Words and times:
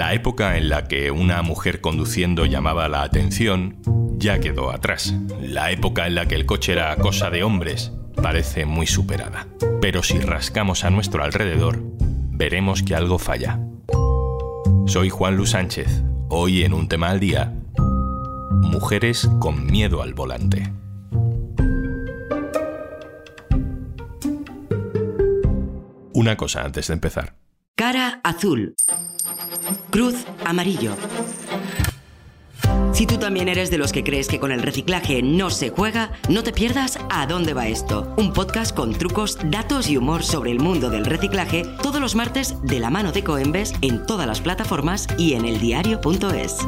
La 0.00 0.14
época 0.14 0.56
en 0.56 0.70
la 0.70 0.88
que 0.88 1.10
una 1.10 1.42
mujer 1.42 1.82
conduciendo 1.82 2.46
llamaba 2.46 2.88
la 2.88 3.02
atención 3.02 3.76
ya 4.16 4.40
quedó 4.40 4.70
atrás. 4.70 5.14
La 5.42 5.72
época 5.72 6.06
en 6.06 6.14
la 6.14 6.26
que 6.26 6.36
el 6.36 6.46
coche 6.46 6.72
era 6.72 6.96
cosa 6.96 7.28
de 7.28 7.42
hombres 7.42 7.92
parece 8.14 8.64
muy 8.64 8.86
superada. 8.86 9.46
Pero 9.82 10.02
si 10.02 10.18
rascamos 10.18 10.84
a 10.84 10.90
nuestro 10.90 11.22
alrededor, 11.22 11.82
veremos 12.30 12.82
que 12.82 12.94
algo 12.94 13.18
falla. 13.18 13.60
Soy 14.86 15.10
Juan 15.10 15.36
Luis 15.36 15.50
Sánchez. 15.50 16.02
Hoy 16.30 16.62
en 16.62 16.72
un 16.72 16.88
tema 16.88 17.10
al 17.10 17.20
día, 17.20 17.52
mujeres 18.48 19.28
con 19.38 19.66
miedo 19.66 20.00
al 20.00 20.14
volante. 20.14 20.72
Una 26.14 26.38
cosa 26.38 26.62
antes 26.62 26.86
de 26.86 26.94
empezar. 26.94 27.34
Cara 27.74 28.22
azul. 28.24 28.74
Cruz 29.90 30.24
amarillo. 30.44 30.96
Si 32.92 33.06
tú 33.06 33.18
también 33.18 33.48
eres 33.48 33.70
de 33.70 33.78
los 33.78 33.92
que 33.92 34.04
crees 34.04 34.28
que 34.28 34.38
con 34.38 34.52
el 34.52 34.62
reciclaje 34.62 35.22
no 35.22 35.50
se 35.50 35.70
juega, 35.70 36.12
no 36.28 36.42
te 36.42 36.52
pierdas 36.52 36.98
A 37.08 37.26
dónde 37.26 37.54
va 37.54 37.66
esto, 37.66 38.14
un 38.16 38.32
podcast 38.32 38.74
con 38.74 38.92
trucos, 38.92 39.38
datos 39.44 39.88
y 39.88 39.96
humor 39.96 40.22
sobre 40.22 40.50
el 40.50 40.60
mundo 40.60 40.90
del 40.90 41.04
reciclaje 41.04 41.64
todos 41.82 42.00
los 42.00 42.14
martes 42.14 42.54
de 42.62 42.78
la 42.78 42.90
mano 42.90 43.12
de 43.12 43.24
Coembes 43.24 43.72
en 43.82 44.06
todas 44.06 44.26
las 44.26 44.40
plataformas 44.40 45.06
y 45.18 45.34
en 45.34 45.44
eldiario.es. 45.44 46.58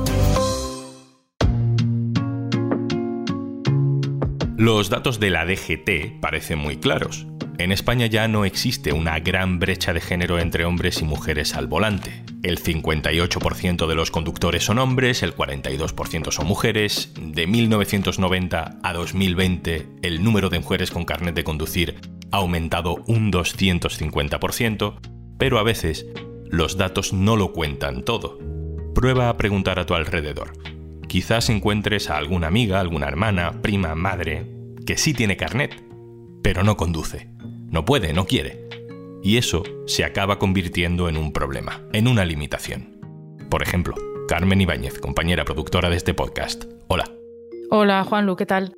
Los 4.57 4.91
datos 4.91 5.19
de 5.19 5.31
la 5.31 5.45
DGT 5.45 6.21
parecen 6.21 6.59
muy 6.59 6.77
claros. 6.77 7.27
En 7.59 7.71
España 7.71 8.07
ya 8.07 8.27
no 8.29 8.45
existe 8.45 8.93
una 8.93 9.21
gran 9.21 9.59
brecha 9.59 9.93
de 9.93 10.01
género 10.01 10.39
entre 10.39 10.65
hombres 10.65 11.01
y 11.01 11.05
mujeres 11.05 11.55
al 11.55 11.67
volante. 11.67 12.25
El 12.43 12.61
58% 12.61 13.87
de 13.87 13.95
los 13.95 14.11
conductores 14.11 14.65
son 14.65 14.79
hombres, 14.79 15.23
el 15.23 15.37
42% 15.37 16.33
son 16.33 16.47
mujeres. 16.47 17.13
De 17.21 17.47
1990 17.47 18.79
a 18.83 18.93
2020, 18.93 19.87
el 20.03 20.25
número 20.25 20.49
de 20.49 20.59
mujeres 20.59 20.91
con 20.91 21.05
carnet 21.05 21.35
de 21.35 21.45
conducir 21.45 22.01
ha 22.33 22.39
aumentado 22.39 22.97
un 23.07 23.31
250%, 23.31 24.99
pero 25.39 25.59
a 25.59 25.63
veces 25.63 26.07
los 26.51 26.77
datos 26.77 27.13
no 27.13 27.37
lo 27.37 27.53
cuentan 27.53 28.03
todo. 28.03 28.39
Prueba 28.95 29.29
a 29.29 29.37
preguntar 29.37 29.79
a 29.79 29.87
tu 29.87 29.95
alrededor. 29.95 30.53
Quizás 31.07 31.49
encuentres 31.51 32.11
a 32.11 32.17
alguna 32.17 32.47
amiga, 32.47 32.81
alguna 32.81 33.07
hermana, 33.07 33.63
prima, 33.63 33.95
madre, 33.95 34.51
que 34.87 34.97
sí 34.97 35.15
tiene 35.15 35.37
carnet, 35.37 35.83
pero 36.43 36.65
no 36.65 36.77
conduce. 36.77 37.32
No 37.73 37.87
puede, 37.87 38.13
no 38.13 38.27
quiere. 38.27 38.69
Y 39.23 39.39
eso 39.39 39.63
se 39.87 40.05
acaba 40.05 40.39
convirtiendo 40.39 41.09
en 41.09 41.17
un 41.17 41.33
problema, 41.33 41.81
en 41.95 42.07
una 42.07 42.27
limitación. 42.27 43.01
Por 43.51 43.63
ejemplo, 43.63 43.95
Carmen 44.29 44.61
Ibáñez, 44.61 44.99
compañera 44.99 45.47
productora 45.47 45.89
de 45.89 45.97
este 45.97 46.13
podcast. 46.13 46.65
Hola. 46.89 47.11
Hola, 47.71 48.05
Juanlu, 48.05 48.37
¿qué 48.37 48.45
tal? 48.45 48.75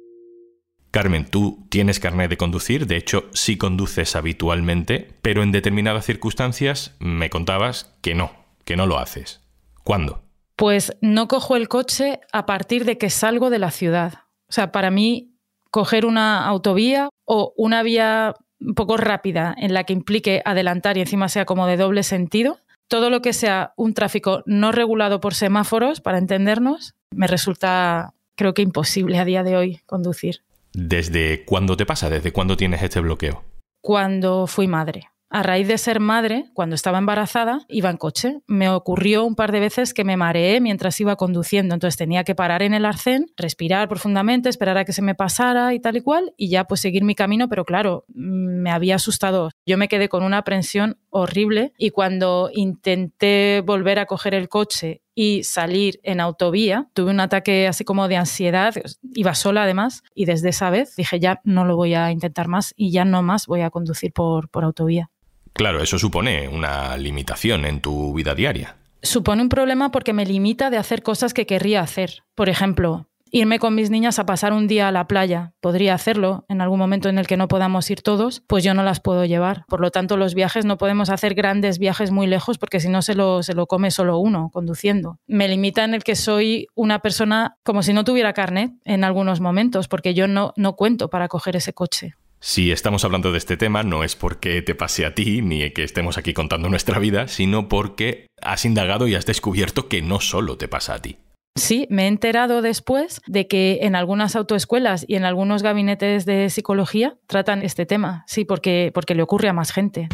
Carmen, 0.92 1.28
tú 1.28 1.67
tienes 1.70 1.98
carnet 1.98 2.31
de 2.31 2.36
conducir, 2.36 2.86
de 2.86 2.97
hecho 2.97 3.25
sí 3.33 3.59
conduces 3.59 4.14
habitualmente, 4.14 5.19
pero 5.23 5.42
en 5.42 5.51
determinadas 5.51 6.05
circunstancias 6.05 6.95
me 7.01 7.31
contabas 7.31 7.97
que 8.01 8.14
no, 8.14 8.31
que 8.64 8.77
no 8.77 8.86
lo 8.86 9.01
haces. 9.01 9.41
¿Cuándo? 9.83 10.23
Pues 10.55 10.97
no 11.01 11.27
cojo 11.27 11.56
el 11.56 11.67
coche 11.67 12.20
a 12.33 12.47
partir 12.47 12.84
de 12.84 12.97
que 12.97 13.11
salgo 13.11 13.51
de 13.51 13.58
la 13.58 13.73
ciudad. 13.73 14.20
O 14.48 14.53
sea, 14.53 14.70
para 14.70 14.92
mí, 14.92 15.34
coger 15.73 16.06
una 16.06 16.47
autovía 16.47 17.08
o 17.25 17.53
una 17.56 17.83
vía 17.83 18.36
un 18.65 18.75
poco 18.75 18.97
rápida 18.97 19.55
en 19.59 19.75
la 19.75 19.84
que 19.84 19.93
implique 19.93 20.43
adelantar 20.45 20.97
y 20.97 21.01
encima 21.01 21.29
sea 21.29 21.45
como 21.45 21.67
de 21.67 21.77
doble 21.77 22.03
sentido, 22.03 22.59
todo 22.89 23.11
lo 23.11 23.23
que 23.23 23.33
sea 23.33 23.73
un 23.77 23.95
tráfico 23.95 24.43
no 24.47 24.73
regulado 24.73 25.20
por 25.20 25.34
semáforos, 25.34 26.01
para 26.01 26.19
entendernos, 26.19 26.95
me 27.11 27.27
resulta 27.27 28.14
creo 28.36 28.55
que 28.55 28.63
imposible 28.63 29.19
a 29.19 29.25
día 29.25 29.42
de 29.42 29.57
hoy 29.57 29.80
conducir. 29.86 30.42
¿Desde 30.73 31.45
cuándo 31.45 31.77
te 31.77 31.86
pasa? 31.86 32.11
¿Desde 32.11 32.33
cuándo 32.33 32.57
tienes 32.57 32.83
este 32.83 33.01
bloqueo? 33.01 33.45
Cuando 33.80 34.47
fui 34.47 34.67
madre 34.67 35.08
a 35.34 35.42
raíz 35.42 35.67
de 35.67 35.78
ser 35.78 35.98
madre, 35.98 36.45
cuando 36.55 36.77
estaba 36.77 36.98
embarazada, 36.98 37.67
iba 37.68 37.90
en 37.90 37.96
coche. 37.96 38.39
Me 38.46 38.68
ocurrió 38.68 39.24
un 39.24 39.34
par 39.34 39.50
de 39.50 39.58
veces 39.58 39.92
que 39.92 40.05
me 40.05 40.17
mareé 40.17 40.61
mientras 40.61 41.00
iba 41.00 41.17
conduciendo, 41.17 41.74
entonces 41.74 41.98
tenía 41.98 42.22
que 42.22 42.36
parar 42.36 42.62
en 42.62 42.72
el 42.72 42.84
arcén, 42.84 43.27
respirar 43.36 43.89
profundamente, 43.89 44.48
esperar 44.48 44.78
a 44.78 44.84
que 44.84 44.92
se 44.92 45.02
me 45.02 45.17
pasara 45.17 45.74
y 45.74 45.80
tal 45.80 45.96
y 45.96 46.02
cual, 46.02 46.33
y 46.36 46.50
ya 46.50 46.67
pues 46.67 46.83
seguir 46.83 47.02
mi 47.02 47.17
camino, 47.17 47.48
pero 47.48 47.64
claro, 47.64 48.05
me 48.14 48.70
había 48.70 48.95
asustado. 48.95 49.50
Yo 49.67 49.77
me 49.77 49.89
quedé 49.89 50.08
con 50.08 50.22
una 50.22 50.39
aprensión 50.39 50.98
horrible 51.11 51.72
y 51.78 51.90
cuando 51.90 52.48
intenté 52.52 53.61
volver 53.66 53.98
a 53.98 54.06
coger 54.06 54.34
el 54.34 54.48
coche 54.48 55.02
y 55.16 55.42
salir 55.42 55.98
en 56.05 56.20
autovía. 56.20 56.89
Tuve 56.92 57.11
un 57.11 57.18
ataque 57.18 57.66
así 57.66 57.84
como 57.84 58.06
de 58.06 58.18
ansiedad, 58.18 58.72
iba 59.14 59.34
sola 59.34 59.64
además, 59.64 60.05
y 60.14 60.27
desde 60.27 60.51
esa 60.51 60.70
vez 60.70 60.95
dije 60.95 61.18
ya 61.18 61.40
no 61.42 61.64
lo 61.64 61.74
voy 61.74 61.95
a 61.95 62.12
intentar 62.12 62.46
más 62.46 62.72
y 62.77 62.92
ya 62.92 63.05
no 63.05 63.20
más 63.24 63.48
voy 63.48 63.62
a 63.62 63.70
conducir 63.70 64.12
por, 64.12 64.48
por 64.48 64.62
autovía. 64.62 65.11
Claro, 65.55 65.81
eso 65.81 65.98
supone 65.98 66.48
una 66.48 66.97
limitación 66.97 67.65
en 67.65 67.81
tu 67.81 68.13
vida 68.13 68.35
diaria. 68.35 68.77
Supone 69.03 69.42
un 69.42 69.48
problema 69.48 69.91
porque 69.92 70.13
me 70.13 70.27
limita 70.27 70.69
de 70.69 70.79
hacer 70.79 71.03
cosas 71.03 71.33
que 71.33 71.47
querría 71.47 71.81
hacer. 71.81 72.25
Por 72.35 72.48
ejemplo, 72.48 73.07
irme 73.31 73.61
con 73.61 73.75
mis 73.75 73.91
niñas 73.91 74.19
a 74.19 74.27
pasar 74.27 74.53
un 74.53 74.67
día 74.67 74.89
a 74.89 74.93
la 74.93 75.07
playa. 75.07 75.53
Podría 75.61 75.95
hacerlo 75.95 76.45
en 76.48 76.61
algún 76.61 76.81
momento 76.81 77.09
en 77.09 77.19
el 77.19 77.29
que 77.29 77.37
no 77.37 77.47
podamos 77.47 77.89
ir 77.91 78.03
todos, 78.03 78.43
pues 78.48 78.64
yo 78.64 78.75
no 78.75 78.83
las 78.83 78.98
puedo 78.98 79.25
llevar. 79.25 79.64
Por 79.69 79.81
lo 79.81 79.91
tanto, 79.91 80.17
los 80.17 80.35
viajes 80.35 80.64
no 80.64 80.77
podemos 80.77 81.09
hacer 81.09 81.35
grandes 81.35 81.79
viajes 81.79 82.11
muy 82.11 82.27
lejos 82.27 82.59
porque 82.59 82.81
si 82.81 82.89
no 82.89 83.03
se 83.03 83.14
lo, 83.14 83.45
se 83.45 83.55
lo 83.55 83.67
come 83.67 83.93
solo 83.93 84.19
uno 84.19 84.51
conduciendo. 84.53 85.19
Me 85.29 85.47
limita 85.47 85.85
en 85.85 85.95
el 85.95 86.03
que 86.03 86.17
soy 86.17 86.67
una 86.75 86.98
persona 86.98 87.59
como 87.63 87.85
si 87.85 87.93
no 87.93 88.03
tuviera 88.03 88.33
carnet 88.33 88.73
en 88.85 89.05
algunos 89.05 89.41
momentos 89.41 89.87
porque 89.87 90.14
yo 90.14 90.27
no, 90.27 90.53
no 90.57 90.75
cuento 90.75 91.11
para 91.11 91.29
coger 91.29 91.55
ese 91.55 91.73
coche. 91.73 92.14
Si 92.47 92.73
estamos 92.73 93.07
hablando 93.07 93.33
de 93.33 93.39
este 93.39 93.57
tema, 93.57 93.83
no 93.85 94.05
es 94.05 94.17
porque 94.17 94.61
te 94.61 94.75
pase 94.75 95.07
a 95.07 95.15
ti 95.15 95.41
ni 95.41 95.71
que 95.71 95.83
estemos 95.83 96.19
aquí 96.19 96.35
contando 96.35 96.69
nuestra 96.69 96.99
vida, 96.99 97.27
sino 97.27 97.71
porque 97.71 98.27
has 98.43 98.67
indagado 98.67 99.09
y 99.09 99.15
has 99.15 99.25
descubierto 99.25 99.89
que 99.89 100.03
no 100.03 100.21
solo 100.21 100.59
te 100.59 100.69
pasa 100.69 100.93
a 100.93 100.99
ti. 100.99 101.17
Sí, 101.57 101.87
me 101.89 102.05
he 102.05 102.07
enterado 102.07 102.61
después 102.61 103.23
de 103.27 103.47
que 103.47 103.79
en 103.81 103.97
algunas 103.97 104.37
autoescuelas 104.37 105.07
y 105.09 105.15
en 105.15 105.25
algunos 105.25 105.63
gabinetes 105.63 106.27
de 106.27 106.51
psicología 106.51 107.17
tratan 107.29 107.63
este 107.63 107.87
tema. 107.87 108.25
Sí, 108.27 108.45
porque, 108.45 108.91
porque 108.93 109.15
le 109.15 109.23
ocurre 109.23 109.49
a 109.49 109.55
más 109.55 109.73
gente. 109.73 110.11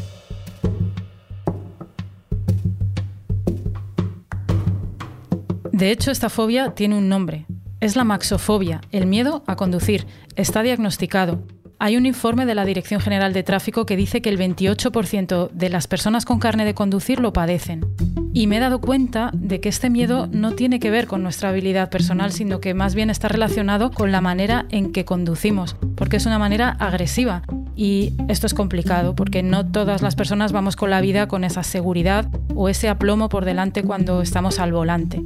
De 5.73 5.91
hecho, 5.91 6.13
esta 6.13 6.29
fobia 6.29 6.77
tiene 6.77 6.97
un 6.97 7.09
nombre. 7.09 7.47
Es 7.81 7.97
la 7.97 8.05
maxofobia, 8.05 8.83
el 8.93 9.07
miedo 9.07 9.43
a 9.49 9.57
conducir. 9.57 10.07
Está 10.37 10.63
diagnosticado 10.63 11.43
hay 11.81 11.97
un 11.97 12.05
informe 12.05 12.45
de 12.45 12.55
la 12.55 12.67
Dirección 12.67 13.01
General 13.01 13.33
de 13.33 13.43
Tráfico 13.43 13.87
que 13.87 13.97
dice 13.97 14.21
que 14.21 14.29
el 14.29 14.39
28% 14.39 15.51
de 15.51 15.71
las 15.71 15.89
personas 15.89 16.27
con 16.27 16.39
carne 16.39 16.67
de 16.67 16.75
conducir 16.75 17.21
lo 17.21 17.33
padecen. 17.33 17.87
Y 18.35 18.47
me 18.47 18.59
he 18.59 18.61
dado 18.61 18.83
cuenta 18.83 19.31
de 19.33 19.61
que 19.61 19.71
este 19.71 19.89
miedo 19.89 20.29
no 20.31 20.53
tiene 20.53 20.79
que 20.79 20.91
ver 20.91 21.07
con 21.07 21.23
nuestra 21.23 21.49
habilidad 21.49 21.89
personal, 21.89 22.33
sino 22.33 22.61
que 22.61 22.75
más 22.75 22.95
bien 22.95 23.09
está 23.09 23.29
relacionado 23.29 23.93
con 23.93 24.13
la 24.13 24.21
manera 24.21 24.67
en 24.69 24.93
que 24.93 25.07
conducimos, 25.07 25.75
porque 25.97 26.19
es 26.19 26.27
una 26.27 26.39
manera 26.39 26.69
agresiva. 26.69 27.43
Y 27.75 28.13
esto 28.29 28.47
es 28.47 28.53
complicado, 28.53 29.15
porque 29.15 29.43
no 29.43 29.67
todas 29.67 30.03
las 30.03 30.17
personas 30.17 30.53
vamos 30.53 30.77
con 30.77 30.91
la 30.91 31.01
vida 31.01 31.29
con 31.29 31.45
esa 31.45 31.63
seguridad 31.63 32.29
o 32.55 32.69
ese 32.69 32.91
aplomo 32.91 33.31
por 33.31 33.47
delante 33.47 33.83
cuando 33.85 34.21
estamos 34.21 34.59
al 34.59 34.75
volante. 34.75 35.25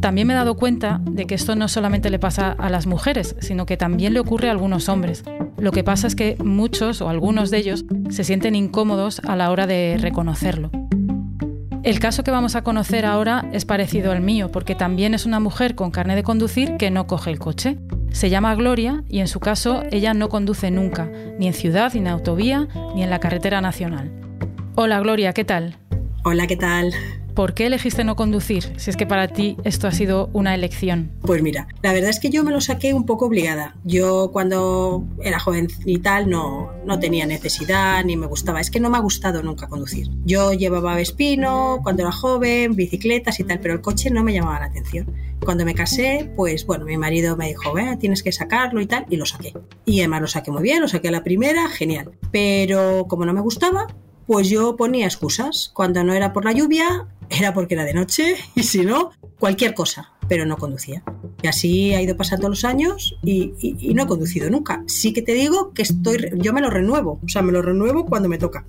También 0.00 0.26
me 0.26 0.34
he 0.34 0.36
dado 0.36 0.56
cuenta 0.56 1.00
de 1.02 1.26
que 1.26 1.34
esto 1.34 1.56
no 1.56 1.68
solamente 1.68 2.10
le 2.10 2.18
pasa 2.18 2.50
a 2.50 2.68
las 2.68 2.86
mujeres, 2.86 3.36
sino 3.40 3.64
que 3.64 3.76
también 3.76 4.12
le 4.12 4.20
ocurre 4.20 4.48
a 4.48 4.50
algunos 4.50 4.88
hombres. 4.88 5.24
Lo 5.62 5.70
que 5.70 5.84
pasa 5.84 6.08
es 6.08 6.16
que 6.16 6.36
muchos 6.42 7.00
o 7.02 7.08
algunos 7.08 7.52
de 7.52 7.58
ellos 7.58 7.84
se 8.10 8.24
sienten 8.24 8.56
incómodos 8.56 9.20
a 9.20 9.36
la 9.36 9.52
hora 9.52 9.68
de 9.68 9.96
reconocerlo. 9.96 10.72
El 11.84 12.00
caso 12.00 12.24
que 12.24 12.32
vamos 12.32 12.56
a 12.56 12.64
conocer 12.64 13.06
ahora 13.06 13.48
es 13.52 13.64
parecido 13.64 14.10
al 14.10 14.22
mío, 14.22 14.50
porque 14.50 14.74
también 14.74 15.14
es 15.14 15.24
una 15.24 15.38
mujer 15.38 15.76
con 15.76 15.92
carne 15.92 16.16
de 16.16 16.24
conducir 16.24 16.76
que 16.78 16.90
no 16.90 17.06
coge 17.06 17.30
el 17.30 17.38
coche. 17.38 17.78
Se 18.10 18.28
llama 18.28 18.56
Gloria 18.56 19.04
y 19.08 19.20
en 19.20 19.28
su 19.28 19.38
caso 19.38 19.84
ella 19.92 20.14
no 20.14 20.28
conduce 20.28 20.72
nunca, 20.72 21.08
ni 21.38 21.46
en 21.46 21.54
ciudad, 21.54 21.92
ni 21.94 22.00
en 22.00 22.08
autovía, 22.08 22.66
ni 22.96 23.04
en 23.04 23.10
la 23.10 23.20
carretera 23.20 23.60
nacional. 23.60 24.10
Hola 24.74 24.98
Gloria, 24.98 25.32
¿qué 25.32 25.44
tal? 25.44 25.76
Hola, 26.24 26.48
¿qué 26.48 26.56
tal? 26.56 26.92
¿Por 27.34 27.54
qué 27.54 27.66
elegiste 27.66 28.04
no 28.04 28.14
conducir? 28.14 28.74
Si 28.76 28.90
es 28.90 28.96
que 28.96 29.06
para 29.06 29.28
ti 29.28 29.56
esto 29.64 29.88
ha 29.88 29.92
sido 29.92 30.28
una 30.34 30.54
elección. 30.54 31.12
Pues 31.22 31.42
mira, 31.42 31.66
la 31.82 31.92
verdad 31.94 32.10
es 32.10 32.20
que 32.20 32.28
yo 32.28 32.44
me 32.44 32.52
lo 32.52 32.60
saqué 32.60 32.92
un 32.92 33.06
poco 33.06 33.26
obligada. 33.26 33.74
Yo 33.84 34.30
cuando 34.32 35.04
era 35.22 35.38
joven 35.38 35.68
y 35.86 35.98
tal 36.00 36.28
no, 36.28 36.70
no 36.84 36.98
tenía 36.98 37.24
necesidad 37.24 38.04
ni 38.04 38.16
me 38.16 38.26
gustaba. 38.26 38.60
Es 38.60 38.70
que 38.70 38.80
no 38.80 38.90
me 38.90 38.98
ha 38.98 39.00
gustado 39.00 39.42
nunca 39.42 39.66
conducir. 39.68 40.10
Yo 40.24 40.52
llevaba 40.52 40.94
Vespino 40.94 41.80
cuando 41.82 42.02
era 42.02 42.12
joven, 42.12 42.76
bicicletas 42.76 43.40
y 43.40 43.44
tal, 43.44 43.60
pero 43.60 43.74
el 43.74 43.80
coche 43.80 44.10
no 44.10 44.22
me 44.22 44.34
llamaba 44.34 44.60
la 44.60 44.66
atención. 44.66 45.10
Cuando 45.42 45.64
me 45.64 45.74
casé, 45.74 46.30
pues 46.36 46.66
bueno, 46.66 46.84
mi 46.84 46.96
marido 46.96 47.36
me 47.36 47.48
dijo, 47.48 47.72
vea, 47.72 47.98
tienes 47.98 48.22
que 48.22 48.30
sacarlo 48.30 48.80
y 48.80 48.86
tal, 48.86 49.06
y 49.08 49.16
lo 49.16 49.26
saqué. 49.26 49.54
Y 49.84 50.00
además 50.00 50.20
lo 50.20 50.26
saqué 50.28 50.50
muy 50.50 50.62
bien, 50.62 50.80
lo 50.80 50.88
saqué 50.88 51.08
a 51.08 51.12
la 51.12 51.24
primera, 51.24 51.68
genial. 51.68 52.12
Pero 52.30 53.06
como 53.08 53.24
no 53.24 53.32
me 53.32 53.40
gustaba, 53.40 53.88
pues 54.26 54.48
yo 54.48 54.76
ponía 54.76 55.06
excusas. 55.06 55.70
Cuando 55.74 56.02
no 56.04 56.12
era 56.12 56.32
por 56.32 56.44
la 56.44 56.52
lluvia, 56.52 57.06
era 57.30 57.54
porque 57.54 57.74
era 57.74 57.84
de 57.84 57.94
noche 57.94 58.36
y 58.54 58.62
si 58.62 58.84
no, 58.84 59.10
cualquier 59.38 59.74
cosa, 59.74 60.12
pero 60.28 60.46
no 60.46 60.56
conducía. 60.56 61.02
Y 61.42 61.48
así 61.48 61.94
ha 61.94 62.02
ido 62.02 62.16
pasando 62.16 62.48
los 62.48 62.64
años 62.64 63.18
y, 63.22 63.52
no 63.94 64.04
he 64.04 64.06
conducido 64.06 64.48
nunca. 64.50 64.82
Sí 64.86 65.12
que 65.12 65.22
te 65.22 65.32
digo 65.32 65.72
que 65.72 65.82
estoy, 65.82 66.30
yo 66.36 66.52
me 66.52 66.60
lo 66.60 66.70
renuevo, 66.70 67.20
o 67.24 67.28
sea, 67.28 67.42
me 67.42 67.52
lo 67.52 67.62
renuevo 67.62 68.06
cuando 68.06 68.28
me 68.28 68.38
toca. 68.38 68.66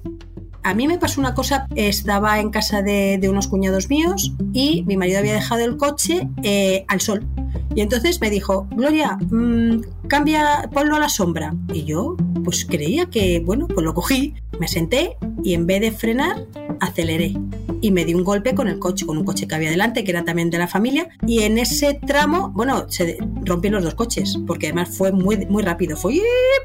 A 0.64 0.74
mí 0.74 0.88
me 0.88 0.98
pasó 0.98 1.20
una 1.20 1.34
cosa, 1.34 1.68
estaba 1.76 2.40
en 2.40 2.50
casa 2.50 2.82
de, 2.82 3.20
unos 3.30 3.48
cuñados 3.48 3.90
míos 3.90 4.34
y 4.54 4.84
mi 4.84 4.96
marido 4.96 5.20
había 5.20 5.34
dejado 5.34 5.66
el 5.66 5.76
coche 5.76 6.28
eh, 6.42 6.86
al 6.88 7.02
sol. 7.02 7.28
Y 7.75 7.81
entonces 7.81 8.22
me 8.22 8.30
dijo, 8.30 8.68
Gloria, 8.75 9.18
mm, 9.30 10.08
cambia, 10.08 10.70
ponlo 10.72 10.96
a 10.96 11.00
la 11.00 11.10
sombra. 11.10 11.56
Y 11.74 11.86
yo, 11.86 12.16
pues 12.44 12.66
creía 12.66 13.06
que, 13.08 13.40
bueno, 13.40 13.68
pues 13.68 13.84
lo 13.84 13.94
cogí, 13.94 14.36
me 14.60 14.68
senté 14.68 15.18
y 15.44 15.54
en 15.54 15.66
vez 15.66 15.81
de 15.81 15.92
frenar, 15.92 16.46
aceleré 16.80 17.34
y 17.81 17.92
me 17.92 18.06
di 18.06 18.14
un 18.14 18.24
golpe 18.24 18.56
con 18.56 18.68
el 18.70 18.80
coche, 18.80 19.06
con 19.06 19.18
un 19.18 19.25
coche 19.25 19.46
que 19.46 19.56
había 19.56 19.70
delante, 19.70 20.06
que 20.06 20.12
era 20.12 20.24
también 20.24 20.50
de 20.50 20.58
la 20.58 20.68
familia. 20.68 21.10
Y 21.28 21.42
en 21.42 21.58
ese 21.58 21.96
tramo, 21.96 22.50
bueno, 22.56 22.86
se 22.90 23.18
rompieron 23.44 23.84
los 23.84 23.84
dos 23.84 23.96
coches, 23.96 24.40
porque 24.48 24.68
además 24.68 24.96
fue 24.96 25.12
muy, 25.12 25.46
muy 25.48 25.64
rápido, 25.64 25.98
fue 25.98 26.22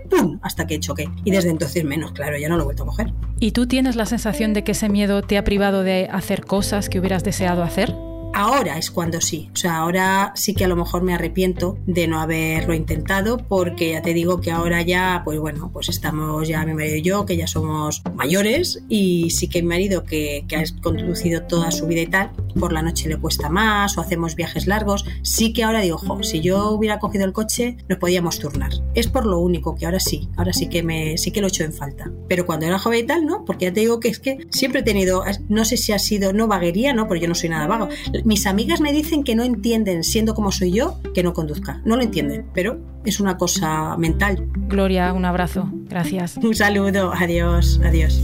¡pum! 0.09 0.39
hasta 0.43 0.67
que 0.67 0.79
choqué. 0.79 1.09
Y 1.25 1.33
desde 1.33 1.51
entonces 1.51 1.85
menos, 1.85 2.13
claro, 2.13 2.39
ya 2.39 2.49
no 2.49 2.57
lo 2.57 2.63
he 2.63 2.65
vuelto 2.67 2.85
a 2.85 2.87
coger. 2.87 3.13
¿Y 3.41 3.51
tú 3.51 3.67
tienes 3.67 3.97
la 3.97 4.07
sensación 4.07 4.53
de 4.53 4.63
que 4.63 4.73
ese 4.73 4.89
miedo 4.89 5.23
te 5.23 5.39
ha 5.39 5.45
privado 5.45 5.83
de 5.83 6.09
hacer 6.11 6.45
cosas 6.45 6.89
que 6.89 7.01
hubieras 7.01 7.25
deseado 7.25 7.65
hacer? 7.65 7.95
Ahora 8.39 8.79
es 8.79 8.93
cuando 8.93 9.21
sí. 9.21 9.51
O 9.53 9.57
sea, 9.57 9.79
ahora 9.79 10.31
sí 10.37 10.55
que 10.55 10.65
a 10.65 10.69
lo 10.69 10.77
mejor 10.77 11.03
me 11.03 11.13
arrepiento 11.13 11.77
de 11.87 12.07
no 12.07 12.21
haberlo 12.21 12.73
intentado 12.73 13.37
porque 13.37 13.91
ya 13.91 14.01
te 14.01 14.15
digo 14.15 14.41
que 14.41 14.53
ahora 14.53 14.81
ya, 14.83 15.23
pues 15.25 15.41
bueno, 15.41 15.71
pues 15.73 15.89
estamos 15.89 16.47
ya 16.47 16.65
mi 16.65 16.73
marido 16.73 16.95
y 16.95 17.03
yo, 17.03 17.27
que 17.27 17.37
ya 17.37 17.49
somos 17.49 18.01
mayores 18.15 18.81
y 18.89 19.31
sí 19.31 19.49
que 19.49 19.61
mi 19.61 19.71
marido 19.71 20.05
que, 20.05 20.45
que 20.47 20.55
ha 20.55 20.63
conducido 20.81 21.43
toda 21.43 21.73
su 21.73 21.89
vida 21.89 22.03
y 22.03 22.07
tal, 22.07 22.31
por 22.59 22.73
la 22.73 22.83
noche 22.83 23.09
le 23.09 23.17
cuesta 23.17 23.49
más 23.49 23.97
o 23.97 24.01
hacemos 24.01 24.35
viajes 24.35 24.67
largos, 24.67 25.05
sí 25.23 25.53
que 25.53 25.65
ahora 25.65 25.81
digo, 25.81 25.97
ojo, 25.97 26.23
si 26.23 26.41
yo 26.41 26.71
hubiera 26.71 26.99
cogido 26.99 27.25
el 27.25 27.33
coche 27.33 27.77
nos 27.89 27.99
podíamos 27.99 28.39
turnar. 28.39 28.73
Es 28.95 29.07
por 29.07 29.27
lo 29.27 29.39
único 29.39 29.75
que 29.75 29.87
ahora 29.87 30.01
sí, 30.01 30.29
ahora 30.37 30.53
sí 30.53 30.69
que 30.69 30.83
me 30.83 31.19
sí 31.19 31.31
que 31.31 31.41
lo 31.41 31.49
echo 31.49 31.65
en 31.65 31.73
falta. 31.73 32.11
Pero 32.29 32.47
cuando 32.47 32.67
era 32.67 32.79
joven 32.79 33.01
y 33.01 33.07
tal, 33.07 33.27
¿no? 33.27 33.45
Porque 33.45 33.67
ya 33.67 33.73
te 33.73 33.81
digo 33.81 34.01
que 34.01 34.09
es 34.09 34.19
que 34.19 34.47
siempre 34.51 34.81
he 34.81 34.85
tenido, 34.85 35.25
no 35.49 35.65
sé 35.65 35.77
si 35.77 35.93
ha 35.93 35.99
sido, 35.99 36.33
no 36.33 36.47
vaguería, 36.47 36.93
¿no? 36.93 37.07
Porque 37.07 37.23
yo 37.23 37.29
no 37.29 37.35
soy 37.35 37.49
nada 37.49 37.67
vago 37.67 37.89
mis 38.25 38.47
amigas 38.47 38.81
me 38.81 38.93
dicen 38.93 39.25
que 39.25 39.35
no 39.35 39.45
entienden, 39.45 40.05
siendo 40.05 40.35
como 40.35 40.53
soy 40.53 40.73
yo, 40.73 41.01
que 41.15 41.23
no 41.23 41.33
conduzca. 41.33 41.81
No 41.85 41.97
lo 41.97 42.03
entienden, 42.03 42.47
pero 42.55 42.81
es 43.05 43.21
una 43.21 43.37
cosa 43.37 43.97
mental. 43.97 44.49
Gloria, 44.69 45.13
un 45.13 45.25
abrazo. 45.25 45.69
Gracias. 45.89 46.37
Un 46.37 46.55
saludo. 46.55 47.13
Adiós. 47.15 47.81
Adiós. 47.85 48.21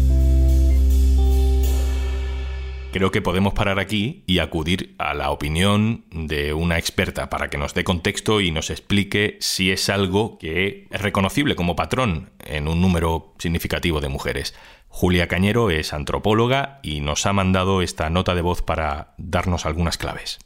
Creo 2.95 3.11
que 3.11 3.23
podemos 3.23 3.55
parar 3.55 3.81
aquí 3.81 4.23
y 4.25 4.39
acudir 4.39 4.95
a 4.99 5.15
la 5.15 5.33
opinión 5.33 6.05
de 6.13 6.55
una 6.55 6.79
experta 6.79 7.29
para 7.29 7.51
que 7.51 7.59
nos 7.59 7.75
dé 7.75 7.83
contexto 7.83 8.41
y 8.41 8.53
nos 8.53 8.71
explique 8.71 9.37
si 9.41 9.73
es 9.73 9.89
algo 9.89 10.39
que 10.39 10.87
es 10.89 11.03
reconocible 11.03 11.57
como 11.57 11.75
patrón 11.75 12.31
en 12.47 12.69
un 12.69 12.81
número 12.81 13.35
significativo 13.39 14.01
de 14.01 14.11
mujeres. 14.11 14.55
Julia 14.87 15.27
Cañero 15.27 15.71
es 15.71 15.93
antropóloga 15.93 16.79
y 16.85 17.01
nos 17.01 17.27
ha 17.27 17.33
mandado 17.33 17.83
esta 17.83 18.11
nota 18.11 18.37
de 18.37 18.43
voz 18.43 18.63
para 18.63 19.17
darnos 19.19 19.67
algunas 19.67 19.99
claves. 19.99 20.39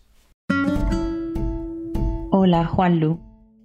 Hola, 2.31 2.65
Juanlu. 2.65 3.21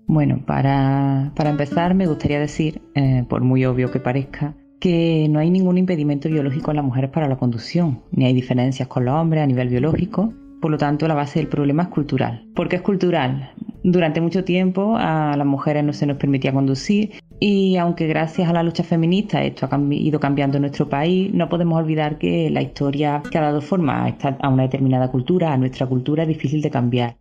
Bueno, 0.07 0.43
para, 0.45 1.31
empezar 1.37 1.93
me 1.93 2.05
gustaría 2.05 2.41
decir, 2.41 2.81
eh, 2.95 3.23
por 3.29 3.43
muy 3.43 3.63
obvio 3.63 3.91
que 3.91 4.01
parezca, 4.01 4.55
que 4.83 5.29
no 5.29 5.39
hay 5.39 5.49
ningún 5.49 5.77
impedimento 5.77 6.27
biológico 6.27 6.71
en 6.71 6.75
las 6.75 6.85
mujeres 6.85 7.09
para 7.09 7.29
la 7.29 7.37
conducción, 7.37 8.01
ni 8.11 8.25
hay 8.25 8.33
diferencias 8.33 8.89
con 8.89 9.05
los 9.05 9.13
hombres 9.13 9.41
a 9.41 9.47
nivel 9.47 9.69
biológico, 9.69 10.33
por 10.59 10.71
lo 10.71 10.77
tanto 10.77 11.07
la 11.07 11.13
base 11.13 11.39
del 11.39 11.47
problema 11.47 11.83
es 11.83 11.87
cultural. 11.87 12.45
¿Por 12.53 12.67
qué 12.67 12.75
es 12.75 12.81
cultural? 12.81 13.53
Durante 13.85 14.19
mucho 14.19 14.43
tiempo 14.43 14.97
a 14.97 15.37
las 15.37 15.47
mujeres 15.47 15.85
no 15.85 15.93
se 15.93 16.05
nos 16.05 16.17
permitía 16.17 16.51
conducir 16.51 17.13
y 17.39 17.77
aunque 17.77 18.07
gracias 18.07 18.49
a 18.49 18.51
la 18.51 18.61
lucha 18.61 18.83
feminista 18.83 19.41
esto 19.41 19.69
ha 19.71 19.79
ido 19.89 20.19
cambiando 20.19 20.57
en 20.57 20.63
nuestro 20.63 20.89
país, 20.89 21.33
no 21.33 21.47
podemos 21.47 21.79
olvidar 21.79 22.17
que 22.17 22.49
la 22.49 22.61
historia 22.61 23.23
que 23.31 23.37
ha 23.37 23.41
dado 23.41 23.61
forma 23.61 24.13
a 24.41 24.49
una 24.49 24.63
determinada 24.63 25.09
cultura, 25.09 25.53
a 25.53 25.57
nuestra 25.57 25.87
cultura, 25.87 26.23
es 26.23 26.27
difícil 26.27 26.61
de 26.61 26.69
cambiar. 26.69 27.15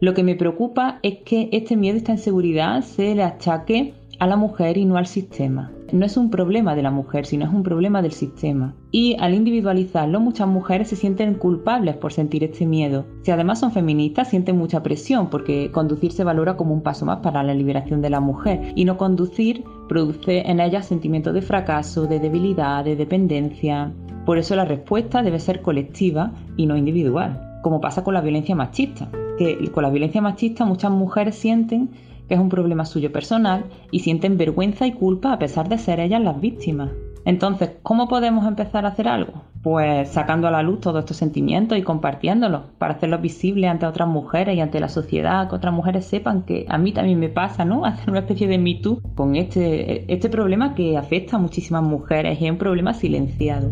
Lo 0.00 0.12
que 0.12 0.22
me 0.22 0.34
preocupa 0.34 0.98
es 1.02 1.20
que 1.24 1.48
este 1.52 1.76
miedo, 1.76 1.96
esta 1.96 2.12
inseguridad 2.12 2.82
se 2.82 3.14
le 3.14 3.22
achaque 3.22 3.94
a 4.18 4.26
la 4.26 4.36
mujer 4.36 4.78
y 4.78 4.84
no 4.84 4.96
al 4.96 5.06
sistema. 5.06 5.72
No 5.92 6.04
es 6.04 6.16
un 6.16 6.30
problema 6.30 6.74
de 6.74 6.82
la 6.82 6.90
mujer, 6.90 7.26
sino 7.26 7.44
es 7.44 7.52
un 7.52 7.62
problema 7.62 8.02
del 8.02 8.12
sistema. 8.12 8.74
Y 8.90 9.16
al 9.20 9.34
individualizarlo, 9.34 10.18
muchas 10.20 10.48
mujeres 10.48 10.88
se 10.88 10.96
sienten 10.96 11.34
culpables 11.34 11.96
por 11.96 12.12
sentir 12.12 12.42
este 12.42 12.66
miedo. 12.66 13.04
Si 13.22 13.30
además 13.30 13.60
son 13.60 13.72
feministas, 13.72 14.28
sienten 14.28 14.56
mucha 14.56 14.82
presión 14.82 15.28
porque 15.30 15.70
conducir 15.70 16.12
se 16.12 16.24
valora 16.24 16.56
como 16.56 16.74
un 16.74 16.82
paso 16.82 17.06
más 17.06 17.18
para 17.18 17.42
la 17.42 17.54
liberación 17.54 18.02
de 18.02 18.10
la 18.10 18.20
mujer. 18.20 18.72
Y 18.74 18.84
no 18.84 18.96
conducir 18.96 19.64
produce 19.88 20.50
en 20.50 20.60
ellas 20.60 20.86
sentimientos 20.86 21.34
de 21.34 21.42
fracaso, 21.42 22.06
de 22.06 22.18
debilidad, 22.18 22.84
de 22.84 22.96
dependencia. 22.96 23.92
Por 24.24 24.38
eso 24.38 24.56
la 24.56 24.64
respuesta 24.64 25.22
debe 25.22 25.38
ser 25.38 25.62
colectiva 25.62 26.32
y 26.56 26.66
no 26.66 26.76
individual, 26.76 27.60
como 27.62 27.80
pasa 27.80 28.02
con 28.02 28.14
la 28.14 28.22
violencia 28.22 28.56
machista. 28.56 29.08
Que 29.38 29.70
con 29.70 29.82
la 29.82 29.90
violencia 29.90 30.22
machista 30.22 30.64
muchas 30.64 30.90
mujeres 30.90 31.36
sienten 31.36 31.90
que 32.28 32.34
es 32.34 32.40
un 32.40 32.48
problema 32.48 32.84
suyo 32.84 33.12
personal 33.12 33.64
y 33.90 34.00
sienten 34.00 34.36
vergüenza 34.36 34.86
y 34.86 34.92
culpa 34.92 35.32
a 35.32 35.38
pesar 35.38 35.68
de 35.68 35.78
ser 35.78 36.00
ellas 36.00 36.22
las 36.22 36.40
víctimas. 36.40 36.90
Entonces, 37.26 37.72
¿cómo 37.82 38.06
podemos 38.06 38.46
empezar 38.46 38.84
a 38.84 38.90
hacer 38.90 39.08
algo? 39.08 39.42
Pues 39.64 40.10
sacando 40.10 40.46
a 40.46 40.52
la 40.52 40.62
luz 40.62 40.80
todos 40.80 41.00
estos 41.00 41.16
sentimientos 41.16 41.76
y 41.76 41.82
compartiéndolos 41.82 42.62
para 42.78 42.94
hacerlos 42.94 43.20
visibles 43.20 43.68
ante 43.68 43.84
otras 43.84 44.08
mujeres 44.08 44.56
y 44.56 44.60
ante 44.60 44.78
la 44.78 44.88
sociedad, 44.88 45.48
que 45.48 45.56
otras 45.56 45.74
mujeres 45.74 46.06
sepan 46.06 46.42
que 46.42 46.66
a 46.68 46.78
mí 46.78 46.92
también 46.92 47.18
me 47.18 47.28
pasa, 47.28 47.64
¿no? 47.64 47.84
Hacer 47.84 48.10
una 48.10 48.20
especie 48.20 48.46
de 48.46 48.58
Me 48.58 48.80
con 49.16 49.34
este, 49.34 50.12
este 50.12 50.28
problema 50.28 50.76
que 50.76 50.96
afecta 50.96 51.34
a 51.34 51.40
muchísimas 51.40 51.82
mujeres 51.82 52.40
y 52.40 52.46
es 52.46 52.50
un 52.52 52.58
problema 52.58 52.94
silenciado. 52.94 53.70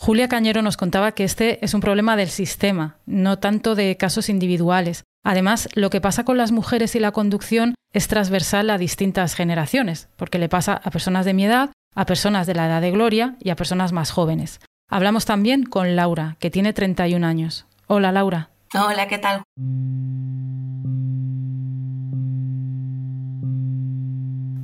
Julia 0.00 0.28
Cañero 0.28 0.62
nos 0.62 0.76
contaba 0.76 1.10
que 1.10 1.24
este 1.24 1.62
es 1.64 1.74
un 1.74 1.80
problema 1.80 2.14
del 2.14 2.28
sistema, 2.28 2.98
no 3.04 3.40
tanto 3.40 3.74
de 3.74 3.96
casos 3.96 4.28
individuales. 4.28 5.02
Además, 5.24 5.68
lo 5.74 5.90
que 5.90 6.00
pasa 6.00 6.24
con 6.24 6.36
las 6.36 6.52
mujeres 6.52 6.94
y 6.94 7.00
la 7.00 7.10
conducción 7.10 7.74
es 7.92 8.06
transversal 8.06 8.70
a 8.70 8.78
distintas 8.78 9.34
generaciones, 9.34 10.08
porque 10.14 10.38
le 10.38 10.48
pasa 10.48 10.80
a 10.82 10.90
personas 10.92 11.26
de 11.26 11.34
mi 11.34 11.46
edad, 11.46 11.72
a 11.96 12.06
personas 12.06 12.46
de 12.46 12.54
la 12.54 12.66
edad 12.66 12.80
de 12.80 12.92
Gloria 12.92 13.34
y 13.40 13.50
a 13.50 13.56
personas 13.56 13.92
más 13.92 14.12
jóvenes. 14.12 14.60
Hablamos 14.88 15.24
también 15.24 15.64
con 15.64 15.96
Laura, 15.96 16.36
que 16.38 16.50
tiene 16.50 16.72
31 16.72 17.26
años. 17.26 17.66
Hola, 17.88 18.12
Laura. 18.12 18.50
Hola, 18.74 19.08
¿qué 19.08 19.18
tal? 19.18 19.42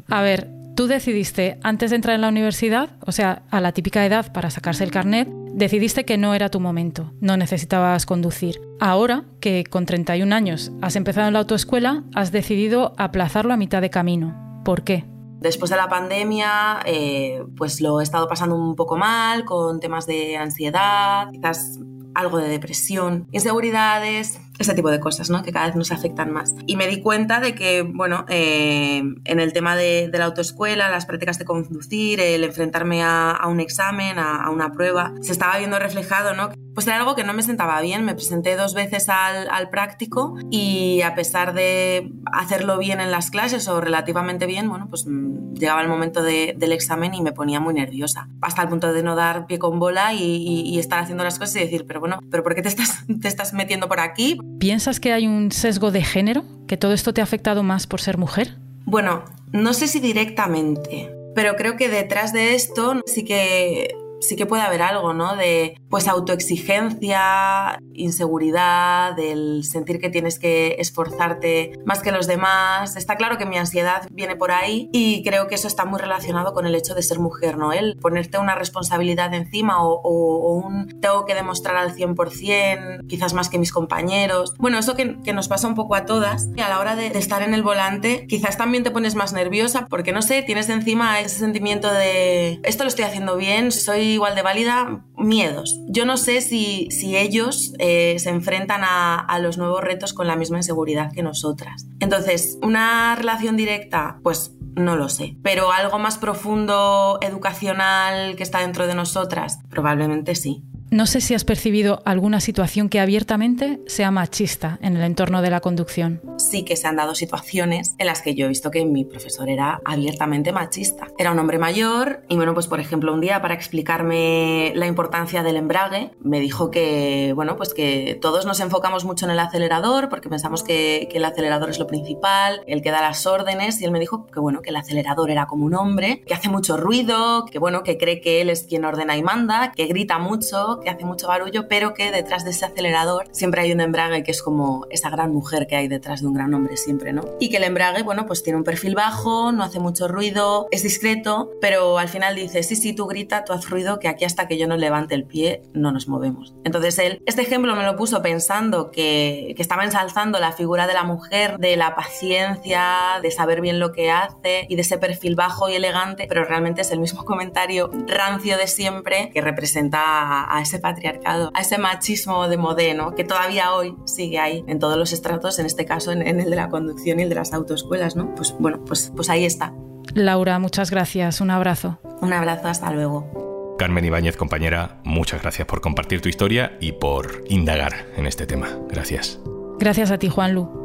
A 0.09 0.23
ver, 0.23 0.54
Tú 0.75 0.89
decidiste, 0.89 1.61
antes 1.63 1.91
de 1.91 1.97
entrar 1.97 2.17
en 2.17 2.23
la 2.23 2.29
universidad, 2.29 2.97
o 3.07 3.13
sea, 3.13 3.45
a 3.51 3.61
la 3.61 3.71
típica 3.71 4.05
edad 4.05 4.33
para 4.33 4.51
sacarse 4.51 4.83
el 4.83 4.91
carnet, 4.91 5.29
decidiste 5.53 6.05
que 6.05 6.19
no 6.19 6.35
era 6.35 6.49
tu 6.49 6.59
momento, 6.59 7.13
no 7.21 7.37
necesitabas 7.37 8.07
conducir. 8.07 8.61
Ahora, 8.81 9.23
que 9.41 9.63
con 9.63 9.87
31 9.87 10.35
años 10.35 10.73
has 10.83 10.97
empezado 10.97 11.29
en 11.29 11.35
la 11.35 11.39
autoescuela, 11.39 12.03
has 12.13 12.33
decidido 12.33 12.93
aplazarlo 12.99 13.55
a 13.55 13.57
mitad 13.57 13.83
de 13.83 13.91
camino. 13.91 14.63
¿Por 14.65 14.83
qué? 14.83 15.05
Después 15.39 15.71
de 15.71 15.77
la 15.77 15.89
pandemia, 15.89 16.81
eh, 16.87 17.45
pues 17.57 17.81
lo 17.81 18.01
he 18.01 18.03
estado 18.03 18.27
pasando 18.27 18.57
un 18.57 18.75
poco 18.75 18.97
mal, 18.97 19.45
con 19.45 19.79
temas 19.79 20.07
de 20.07 20.37
ansiedad, 20.37 21.31
quizás 21.31 21.79
algo 22.15 22.39
de 22.39 22.49
depresión, 22.49 23.29
inseguridades, 23.31 24.41
ese 24.59 24.75
tipo 24.75 24.91
de 24.91 25.01
cosas, 25.01 25.31
¿no? 25.31 25.43
Que 25.43 25.53
cada 25.53 25.67
vez 25.67 25.77
nos 25.77 25.91
afectan 25.91 26.33
más. 26.33 26.55
Y 26.67 26.77
me 26.77 26.87
di 26.87 27.01
cuenta 27.01 27.41
de 27.41 27.55
que, 27.55 27.83
bueno, 27.83 28.25
eh, 28.29 29.03
en 29.25 29.41
el 29.41 29.53
tema 29.53 29.77
de, 29.77 30.11
la 30.13 30.27
autoescuela, 30.27 30.91
las 30.91 31.07
prácticas 31.07 31.39
de 31.39 31.45
conducir, 31.45 32.21
el 32.21 32.45
enfrentarme 32.45 33.03
a, 33.03 33.41
un 33.49 33.61
examen, 33.61 34.19
a, 34.19 34.49
una 34.51 34.73
prueba, 34.73 35.13
se 35.23 35.33
estaba 35.33 35.59
viendo 35.59 35.79
reflejado, 35.79 36.35
¿no? 36.35 36.51
Pues 36.75 36.87
era 36.87 36.97
algo 36.97 37.15
que 37.15 37.25
no 37.25 37.33
me 37.33 37.43
sentaba 37.43 37.81
bien. 37.81 38.05
Me 38.05 38.15
presenté 38.15 38.57
dos 38.57 38.75
veces 38.75 39.09
al, 39.09 39.49
al 39.51 39.71
práctico 39.71 40.37
y 40.51 41.03
a 41.03 41.15
pesar 41.15 41.55
de 41.55 42.13
hacerlo 42.33 42.79
bien 42.79 43.01
en 43.01 43.11
las 43.11 43.31
clases 43.31 43.69
o 43.69 43.81
relativamente 43.81 44.47
bien, 44.47 44.69
bueno, 44.69 44.89
pues 44.89 45.07
mm, 45.07 45.55
llegaba 45.55 45.83
el 45.83 45.89
momento 45.89 46.23
del 46.23 46.73
examen 46.73 47.15
y 47.15 47.23
me 47.23 47.33
ponía 47.33 47.61
muy 47.61 47.75
nerviosa. 47.75 48.29
Hasta 48.41 48.63
el 48.63 48.69
punto 48.69 48.93
de 48.93 49.03
no 49.03 49.15
dar 49.15 49.47
pie 49.47 49.59
con 49.59 49.79
bola 49.79 50.15
y, 50.15 50.21
y 50.21 50.79
estar 50.79 51.01
haciendo 51.01 51.25
las 51.25 51.39
cosas 51.39 51.57
y 51.57 51.61
decir, 51.61 51.87
pero 51.87 52.01
bueno, 52.01 52.21
¿pero 52.31 52.43
por 52.43 52.55
qué 52.55 52.63
te 52.63 52.69
estás, 52.69 53.05
te 53.21 53.29
estás 53.29 53.53
metiendo 53.53 53.89
por 53.89 54.01
aquí? 54.01 54.39
¿Piensas 54.59 55.01
que 55.01 55.13
hay 55.13 55.27
un 55.27 55.53
sesgo 55.53 55.91
de 55.91 56.03
género? 56.03 56.45
¿Que 56.67 56.77
todo 56.77 56.93
esto 56.93 57.13
te 57.13 57.21
ha 57.21 57.25
afectado 57.25 57.63
más 57.63 57.87
por 57.87 58.01
ser 58.01 58.19
mujer? 58.19 58.57
Bueno, 58.87 59.25
no 59.53 59.75
sé 59.75 59.89
si 59.89 60.01
directamente, 60.01 61.11
pero 61.35 61.57
creo 61.57 61.77
que 61.77 61.89
detrás 61.89 62.33
de 62.33 62.55
esto 62.55 63.01
sí 63.07 63.25
que 63.25 63.95
sí 64.29 64.37
que 64.37 64.47
puede 64.47 64.63
haber 64.63 64.83
algo, 64.83 65.13
¿no? 65.13 65.37
De 65.37 65.81
pues 65.89 66.09
autoexigencia, 66.09 67.79
inseguridad, 67.93 69.15
del 69.15 69.65
sentir 69.65 70.01
que 70.01 70.11
tienes 70.11 70.39
que 70.39 70.77
esforzarte 70.79 71.73
más 71.85 72.03
que 72.03 72.13
los 72.13 72.27
demás. 72.27 72.97
Está 72.97 73.17
claro 73.17 73.39
que 73.39 73.47
mi 73.47 73.57
ansiedad 73.57 74.07
viene 74.11 74.37
por 74.37 74.51
ahí 74.51 74.89
y 74.93 75.23
creo 75.23 75.47
que 75.47 75.55
eso 75.55 75.69
está 75.69 75.85
muy 75.85 76.01
relacionado 76.01 76.53
con 76.53 76.67
el 76.67 76.75
hecho 76.75 76.95
de 76.95 77.03
ser 77.03 77.19
mujer, 77.19 77.57
¿no? 77.57 77.73
El 77.73 77.97
ponerte 78.01 78.39
una 78.39 78.55
responsabilidad 78.55 79.33
encima 79.35 79.83
o, 79.83 80.55
un 80.55 81.01
tengo 81.01 81.25
que 81.25 81.35
demostrar 81.35 81.77
al 81.77 81.95
100%, 81.95 83.07
quizás 83.07 83.35
más 83.35 83.49
que 83.49 83.59
mis 83.59 83.73
compañeros. 83.73 84.55
Bueno, 84.59 84.79
eso 84.79 84.95
que, 84.95 85.17
nos 85.35 85.49
pasa 85.49 85.67
un 85.67 85.75
poco 85.75 85.97
a 85.97 86.05
todas 86.05 86.49
y 86.55 86.61
a 86.61 86.69
la 86.69 86.79
hora 86.79 86.95
de, 86.95 87.11
de 87.11 87.19
estar 87.19 87.43
en 87.43 87.55
el 87.55 87.65
volante, 87.65 88.27
quizás 88.29 88.57
también 88.57 88.85
te 88.85 88.93
pones 88.93 89.17
más 89.17 89.33
nerviosa 89.33 89.87
porque 89.91 90.13
no 90.13 90.23
sé, 90.23 90.43
tienes 90.43 90.69
encima 90.69 91.21
ese 91.21 91.41
sentimiento 91.41 91.93
de 91.93 92.61
esto 92.63 92.85
lo 92.85 92.89
estoy 92.89 93.05
haciendo 93.05 93.37
bien, 93.37 93.73
soy 93.73 94.14
igual 94.15 94.35
de 94.35 94.43
válida, 94.43 95.05
miedos. 95.17 95.79
Yo 95.89 96.05
no 96.05 96.17
sé 96.17 96.41
si, 96.41 96.89
si 96.91 97.17
ellos 97.17 97.73
eh, 97.79 98.17
se 98.19 98.31
enfrentan 98.31 98.83
a, 98.85 99.19
a 99.19 99.39
los 99.39 99.59
nuevos 99.59 99.83
retos 99.83 100.13
con 100.13 100.27
la 100.27 100.37
misma 100.37 100.59
inseguridad 100.59 101.13
que 101.13 101.23
nosotras. 101.23 101.87
Entonces, 102.01 102.59
una 102.63 103.15
relación 103.17 103.57
directa, 103.57 104.21
pues 104.23 104.53
no 104.75 104.97
lo 104.97 105.09
sé. 105.09 105.37
Pero 105.43 105.73
algo 105.73 105.99
más 105.99 106.19
profundo, 106.19 107.19
educacional, 107.21 108.37
que 108.37 108.43
está 108.43 108.61
dentro 108.61 108.87
de 108.87 108.95
nosotras, 108.95 109.61
probablemente 109.69 110.35
sí. 110.35 110.65
No 110.91 111.07
sé 111.07 111.21
si 111.21 111.35
has 111.35 111.45
percibido 111.45 112.03
alguna 112.05 112.41
situación 112.41 112.89
que 112.89 113.01
abiertamente 113.01 113.81
sea 113.87 114.11
machista 114.11 114.79
en 114.81 114.97
el 114.97 115.03
entorno 115.03 115.43
de 115.43 115.51
la 115.51 115.61
conducción. 115.61 116.23
Sí 116.39 116.65
que 116.65 116.77
se 116.77 116.87
han 116.87 116.97
dado 116.97 117.15
situaciones 117.15 117.95
en 117.99 118.07
las 118.07 118.23
que 118.23 118.35
yo 118.35 118.47
he 118.47 118.49
visto 118.49 118.71
que 118.71 118.85
mi 118.85 119.05
profesor 119.05 119.49
era 119.49 119.81
abiertamente 119.85 120.53
machista. 120.53 121.09
Era 121.19 121.33
un 121.33 121.39
hombre 121.39 121.59
mayor 121.59 122.23
y 122.29 122.37
bueno, 122.37 122.55
pues 122.55 122.69
por 122.69 122.81
ejemplo 122.81 123.13
un 123.13 123.21
día 123.21 123.43
para 123.43 123.55
explicarme 123.55 124.73
la 124.77 124.87
importancia 124.87 125.43
del 125.43 125.57
embrague 125.57 126.13
me 126.21 126.39
dijo 126.39 126.71
que 126.71 127.33
bueno, 127.35 127.57
pues 127.57 127.75
que 127.75 128.19
todos 128.21 128.47
nos 128.47 128.61
enfocamos 128.61 129.05
mucho 129.05 129.25
en 129.25 129.33
el 129.33 129.41
acelerador 129.41 130.09
porque 130.09 130.29
pensamos 130.29 130.63
que, 130.63 131.09
que 131.11 131.19
el 131.19 131.25
acelerador 131.25 131.71
es 131.71 131.79
lo 131.79 131.87
principal, 131.87 132.63
el 132.67 132.83
que 132.83 132.91
da 132.91 133.01
las 133.01 133.27
órdenes 133.27 133.81
y 133.81 133.85
él 133.85 133.91
me 133.91 134.01
dijo 134.01 134.27
que 134.27 134.39
bueno, 134.39 134.63
que 134.63 134.71
el 134.71 134.77
acelerador 134.77 135.31
era 135.31 135.47
como 135.47 135.65
un 135.65 135.75
hombre, 135.75 136.23
que 136.27 136.35
hace 136.35 136.49
mucho 136.49 136.77
ruido, 136.77 137.47
que 137.47 137.59
bueno, 137.59 137.83
que 137.83 137.99
cree 137.99 138.21
que 138.21 138.41
él 138.41 138.51
es 138.51 138.65
quien 138.65 138.85
ordena 138.85 139.17
y 139.17 139.23
manda, 139.23 139.73
que 139.73 139.87
grita 139.87 140.19
mucho, 140.19 140.74
que 140.81 140.91
hace 140.91 141.05
mucho 141.05 141.29
barullo, 141.29 141.69
pero 141.69 141.95
que 141.95 142.11
detrás 142.11 142.45
de 142.45 142.51
ese 142.51 142.65
acelerador 142.65 143.27
siempre 143.31 143.63
hay 143.63 143.73
un 143.73 143.81
embrague 143.81 144.23
que 144.23 144.31
es 144.31 144.43
como 144.43 144.87
esa 144.91 145.11
gran 145.11 145.33
mujer 145.33 145.67
que 145.67 145.77
hay 145.77 145.89
detrás 145.89 146.21
de 146.21 146.29
un 146.29 146.35
gran 146.35 146.53
hombre 146.55 146.77
siempre, 146.77 147.13
¿no? 147.13 147.25
Y 147.41 147.51
que 147.51 147.59
el 147.59 147.65
embrague, 147.65 148.03
bueno, 148.03 148.27
pues 148.27 148.43
tiene 148.43 148.59
un 148.59 148.65
perfil 148.65 148.95
bajo, 148.95 149.53
no 149.53 149.63
hace 149.63 149.81
mucho 149.81 150.09
ruido, 150.09 150.67
es 150.71 150.83
discreto, 150.83 151.51
pero 151.61 151.99
al 151.99 152.09
final 152.09 152.35
dice, 152.35 152.63
sí, 152.63 152.77
sí, 152.77 152.93
tú 152.93 153.07
grita, 153.07 153.45
tú 153.45 153.53
haz 153.53 153.69
ruido, 153.69 153.99
que 153.99 154.09
aquí 154.09 154.25
hasta 154.25 154.49
que 154.49 154.59
yo 154.59 154.67
no 154.67 154.77
levante 154.77 155.15
el 155.15 155.25
pie 155.25 155.63
no 155.73 155.93
nos 155.93 156.09
movemos. 156.09 156.55
Entonces 156.65 156.99
él, 156.99 157.23
este 157.27 157.43
ejemplo 157.43 157.75
me 157.77 157.85
lo 157.85 157.97
puso 157.97 158.23
pensando 158.23 158.91
que, 158.91 159.55
que 159.57 159.63
estaba 159.63 159.85
ensalzando 159.85 160.39
la 160.41 160.53
figura 160.53 160.87
de 160.87 160.95
la 160.95 161.05
mujer, 161.05 161.59
de 161.59 161.77
la 161.77 161.95
paciencia, 161.95 163.21
de 163.23 163.31
saber 163.31 163.61
bien 163.61 163.79
lo 163.79 163.93
que 163.93 164.11
hace 164.11 164.67
y 164.69 164.77
de 164.77 164.83
ese 164.83 164.99
perfil 164.99 165.35
bajo 165.35 165.69
y 165.69 165.75
elegante, 165.75 166.27
pero 166.29 166.45
realmente 166.45 166.83
es 166.83 166.91
el 166.91 167.01
mismo 167.01 167.25
comentario 167.25 167.91
rancio 168.07 168.57
de 168.57 168.67
siempre 168.67 169.31
que 169.33 169.41
representa 169.41 170.45
a, 170.45 170.64
ese 170.65 170.79
patriarcado, 170.79 171.51
a 171.55 171.61
ese 171.61 171.79
machismo 171.79 172.49
de 172.49 172.57
modeno 172.57 173.15
que 173.15 173.25
todavía 173.25 173.73
hoy 173.73 173.97
sigue 174.05 174.39
ahí 174.39 174.65
en 174.67 174.79
todos 174.79 174.99
los 174.99 175.13
estratos, 175.13 175.59
en 175.59 175.67
este 175.67 175.85
caso 175.85 176.13
en, 176.13 176.23
el 176.23 176.51
de 176.51 176.57
la 176.57 176.69
conducción 176.69 177.21
y 177.21 177.23
el 177.23 177.29
de 177.29 177.37
las 177.37 177.53
autoescuelas, 177.53 178.17
¿no? 178.17 178.35
Pues 178.35 178.55
bueno, 178.59 178.85
pues, 178.85 179.13
pues 179.15 179.31
ahí 179.31 179.45
está. 179.45 179.73
Laura, 180.15 180.59
muchas 180.59 180.91
gracias. 180.91 181.41
Un 181.41 181.51
abrazo. 181.51 181.99
Un 182.21 182.33
abrazo, 182.33 182.69
hasta 182.69 182.91
luego. 182.93 183.77
Carmen 183.79 184.05
Ibáñez, 184.05 184.37
compañera, 184.37 185.01
muchas 185.05 185.43
gracias 185.43 185.67
por 185.67 185.81
compartir 185.81 186.21
tu 186.21 186.29
historia 186.29 186.77
y 186.81 186.93
por 186.93 187.45
indagar 187.49 188.07
en 188.17 188.27
este 188.27 188.47
tema. 188.47 188.69
Gracias. 188.89 189.41
Gracias 189.79 190.11
a 190.11 190.19
ti, 190.19 190.29
Juan 190.29 190.55
Lu. 190.55 190.85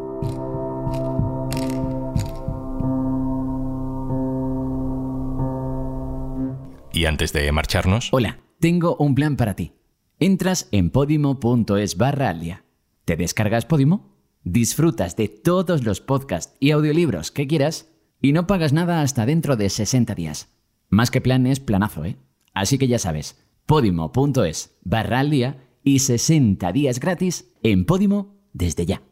Y 6.92 7.06
antes 7.06 7.32
de 7.32 7.52
marcharnos... 7.52 8.10
Hola, 8.12 8.40
tengo 8.60 8.96
un 8.98 9.16
plan 9.16 9.36
para 9.36 9.56
ti. 9.56 9.74
Entras 10.20 10.68
en 10.72 10.90
podimo.es 10.90 11.98
barra 11.98 12.30
alia. 12.30 12.66
¿Te 13.06 13.16
descargas 13.16 13.66
Podimo? 13.66 14.18
Disfrutas 14.44 15.16
de 15.16 15.28
todos 15.28 15.84
los 15.84 16.02
podcasts 16.02 16.56
y 16.60 16.72
audiolibros 16.72 17.32
que 17.32 17.48
quieras 17.48 17.90
y 18.22 18.34
no 18.34 18.48
pagas 18.48 18.74
nada 18.74 19.02
hasta 19.02 19.26
dentro 19.26 19.56
de 19.56 19.70
60 19.70 20.14
días. 20.16 20.50
Más 20.90 21.12
que 21.12 21.22
plan 21.22 21.48
es 21.48 21.60
planazo, 21.60 22.06
¿eh? 22.06 22.18
Así 22.54 22.78
que 22.78 22.88
ya 22.88 23.00
sabes, 23.00 23.38
podimo.es 23.66 24.78
barra 24.84 25.20
alia 25.20 25.64
y 25.84 26.00
60 26.00 26.72
días 26.72 27.00
gratis 27.00 27.54
en 27.64 27.86
Podimo 27.86 28.36
desde 28.54 28.86
ya. 28.86 29.09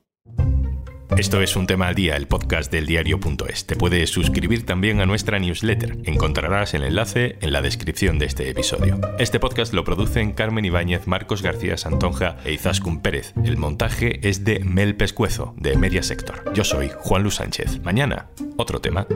Esto 1.17 1.41
es 1.41 1.55
Un 1.55 1.65
tema 1.65 1.87
al 1.87 1.95
día, 1.95 2.15
el 2.15 2.27
podcast 2.27 2.71
del 2.71 2.85
diario.es. 2.85 3.65
Te 3.65 3.75
puedes 3.75 4.11
suscribir 4.11 4.67
también 4.67 5.01
a 5.01 5.07
nuestra 5.07 5.39
newsletter. 5.39 5.97
Encontrarás 6.03 6.75
el 6.75 6.83
enlace 6.83 7.37
en 7.41 7.51
la 7.51 7.63
descripción 7.63 8.19
de 8.19 8.27
este 8.27 8.47
episodio. 8.51 9.01
Este 9.17 9.39
podcast 9.39 9.73
lo 9.73 9.83
producen 9.83 10.33
Carmen 10.33 10.65
Ibáñez, 10.65 11.07
Marcos 11.07 11.41
García 11.41 11.75
Santonja 11.75 12.37
e 12.45 12.53
Izaskun 12.53 13.01
Pérez. 13.01 13.33
El 13.43 13.57
montaje 13.57 14.19
es 14.29 14.43
de 14.43 14.59
Mel 14.59 14.95
Pescuezo, 14.95 15.55
de 15.57 15.75
Media 15.75 16.03
Sector. 16.03 16.53
Yo 16.53 16.63
soy 16.63 16.91
Juan 16.99 17.23
Luis 17.23 17.35
Sánchez. 17.35 17.81
Mañana, 17.81 18.27
otro 18.55 18.79
tema. 18.79 19.07